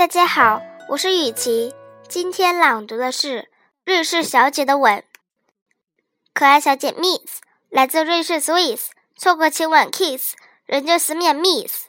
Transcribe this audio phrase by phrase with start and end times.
[0.00, 1.74] 大家好，我是雨琪，
[2.08, 3.42] 今天朗读的是
[3.84, 4.94] 《瑞士小姐的吻》。
[6.32, 11.88] 可爱小姐 Miss 来自瑞士 Swiss，错过亲吻 Kiss，人就死免 Miss。